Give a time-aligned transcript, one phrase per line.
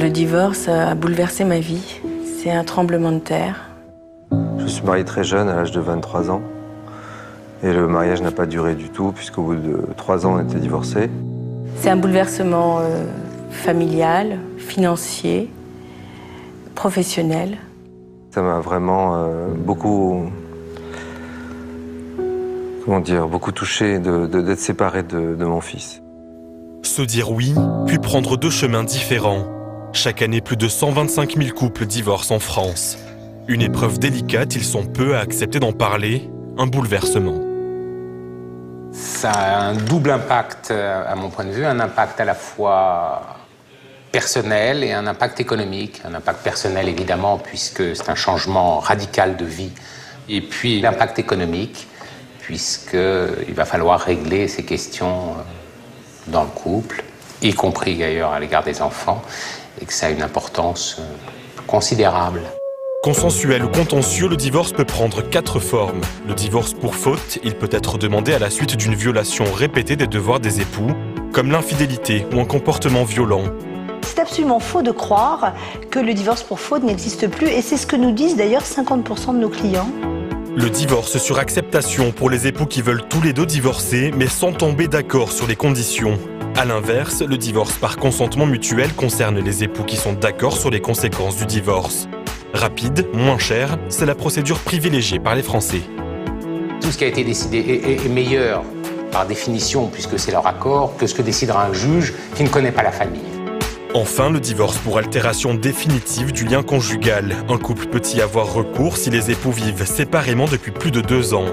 [0.00, 2.00] Le divorce a bouleversé ma vie.
[2.40, 3.68] C'est un tremblement de terre.
[4.58, 6.40] Je suis marié très jeune, à l'âge de 23 ans.
[7.64, 10.60] Et le mariage n'a pas duré du tout, puisqu'au bout de trois ans, on était
[10.60, 11.10] divorcés.
[11.78, 13.06] C'est un bouleversement euh,
[13.50, 15.50] familial, financier,
[16.76, 17.58] professionnel.
[18.30, 20.30] Ça m'a vraiment euh, beaucoup,
[22.84, 26.02] comment dire, beaucoup touché d'être de, séparé de, de mon fils.
[26.84, 27.52] Se dire oui,
[27.88, 29.57] puis prendre deux chemins différents.
[30.00, 32.98] Chaque année, plus de 125 000 couples divorcent en France.
[33.48, 37.40] Une épreuve délicate, ils sont peu à accepter d'en parler, un bouleversement.
[38.92, 43.38] Ça a un double impact, à mon point de vue, un impact à la fois
[44.12, 46.00] personnel et un impact économique.
[46.04, 49.72] Un impact personnel, évidemment, puisque c'est un changement radical de vie.
[50.28, 51.88] Et puis l'impact économique,
[52.38, 55.42] puisqu'il va falloir régler ces questions euh,
[56.28, 57.02] dans le couple,
[57.42, 59.22] y compris d'ailleurs à l'égard des enfants,
[59.80, 62.40] et que ça a une importance euh, considérable.
[63.02, 66.00] Consensuel ou contentieux, le divorce peut prendre quatre formes.
[66.26, 70.08] Le divorce pour faute, il peut être demandé à la suite d'une violation répétée des
[70.08, 70.90] devoirs des époux,
[71.32, 73.44] comme l'infidélité ou un comportement violent.
[74.02, 75.54] C'est absolument faux de croire
[75.92, 79.34] que le divorce pour faute n'existe plus et c'est ce que nous disent d'ailleurs 50%
[79.34, 79.88] de nos clients.
[80.56, 84.52] Le divorce sur acceptation pour les époux qui veulent tous les deux divorcer mais sans
[84.52, 86.18] tomber d'accord sur les conditions.
[86.58, 90.80] A l'inverse, le divorce par consentement mutuel concerne les époux qui sont d'accord sur les
[90.80, 92.08] conséquences du divorce.
[92.52, 95.82] Rapide, moins cher, c'est la procédure privilégiée par les Français.
[96.80, 98.64] Tout ce qui a été décidé est, meilleur
[99.12, 102.72] par définition, puisque c'est leur accord, que ce que décidera un juge qui ne connaît
[102.72, 103.22] pas la famille.
[103.94, 107.36] Enfin, le divorce pour altération définitive du lien conjugal.
[107.48, 111.34] Un couple peut y avoir recours si les époux vivent séparément depuis plus de deux
[111.34, 111.46] ans.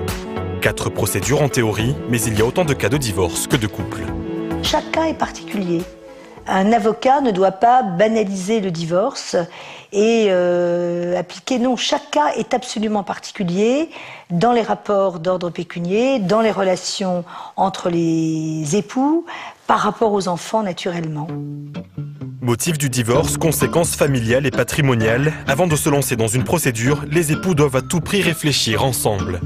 [0.62, 3.67] Quatre procédures en théorie, mais il y a autant de cas de divorce que de
[3.67, 4.02] couples.
[4.66, 5.83] Chaque cas est particulier.
[6.47, 9.35] Un avocat ne doit pas banaliser le divorce
[9.94, 11.59] et euh, appliquer.
[11.59, 13.91] Non, chaque cas est absolument particulier
[14.31, 17.23] dans les rapports d'ordre pécunier, dans les relations
[17.57, 19.28] entre les époux,
[19.67, 21.28] par rapport aux enfants naturellement.
[22.41, 25.31] Motif du divorce, conséquences familiales et patrimoniales.
[25.47, 29.41] Avant de se lancer dans une procédure, les époux doivent à tout prix réfléchir ensemble.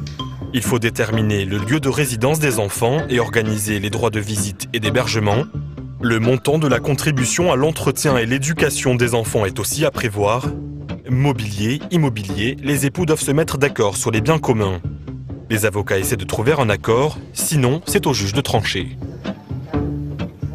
[0.51, 4.67] Il faut déterminer le lieu de résidence des enfants et organiser les droits de visite
[4.73, 5.45] et d'hébergement.
[6.01, 10.47] Le montant de la contribution à l'entretien et l'éducation des enfants est aussi à prévoir.
[11.07, 14.81] Mobilier, immobilier, les époux doivent se mettre d'accord sur les biens communs.
[15.51, 18.97] Les avocats essaient de trouver un accord, sinon c'est au juge de trancher.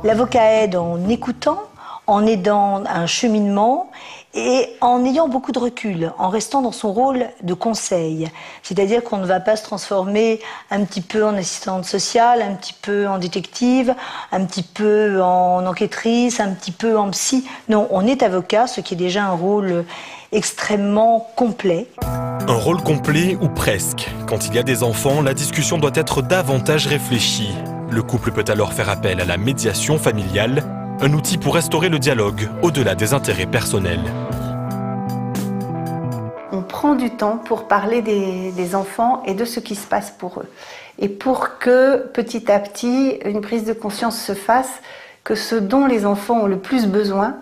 [0.03, 1.63] L'avocat aide en écoutant,
[2.07, 3.91] en aidant un cheminement
[4.35, 8.29] et en ayant beaucoup de recul, en restant dans son rôle de conseil.
[8.63, 12.75] C'est-à-dire qu'on ne va pas se transformer un petit peu en assistante sociale, un petit
[12.75, 13.95] peu en détective,
[14.33, 17.47] un petit peu en enquêtrice, un petit peu en psy.
[17.69, 19.85] Non, on est avocat, ce qui est déjà un rôle
[20.33, 21.87] extrêmement complet.
[22.03, 24.11] Un rôle complet ou presque.
[24.27, 27.55] Quand il y a des enfants, la discussion doit être davantage réfléchie.
[27.89, 30.65] Le couple peut alors faire appel à la médiation familiale
[31.01, 34.01] un outil pour restaurer le dialogue au-delà des intérêts personnels.
[36.53, 40.41] On prend du temps pour parler des, enfants et de ce qui se passe pour
[40.41, 40.49] eux.
[40.99, 44.81] Et pour que petit à petit, une prise de conscience se fasse
[45.25, 47.37] que ce dont les enfants ont le plus besoin,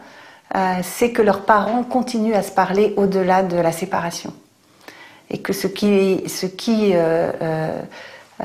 [0.54, 4.32] euh, c'est que leurs parents continuent à se parler au-delà de la séparation.
[5.30, 7.82] Et que ce qui, ce qui euh, euh,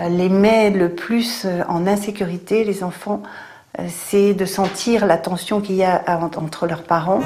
[0.10, 3.22] les met le plus en insécurité, les enfants,
[3.88, 6.04] c'est de sentir la tension qu'il y a
[6.38, 7.20] entre leurs parents.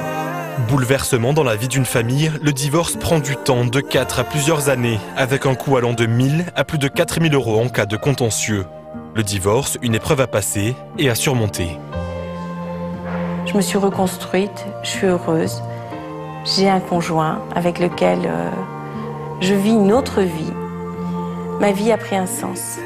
[0.68, 4.68] Bouleversement dans la vie d'une famille, le divorce prend du temps, de 4 à plusieurs
[4.68, 7.96] années, avec un coût allant de 1000 à plus de 4000 euros en cas de
[7.96, 8.66] contentieux.
[9.14, 11.78] Le divorce, une épreuve à passer et à surmonter.
[13.46, 15.62] Je me suis reconstruite, je suis heureuse.
[16.44, 18.50] J'ai un conjoint avec lequel euh,
[19.40, 20.52] je vis une autre vie.
[21.60, 22.78] Ma vie a pris un sens.